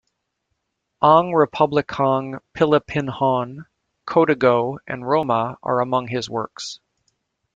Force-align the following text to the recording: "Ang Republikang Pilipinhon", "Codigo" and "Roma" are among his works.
"Ang 1.03 1.31
Republikang 1.31 2.39
Pilipinhon", 2.55 3.67
"Codigo" 4.07 4.79
and 4.87 5.07
"Roma" 5.07 5.59
are 5.61 5.79
among 5.79 6.07
his 6.07 6.27
works. 6.27 6.79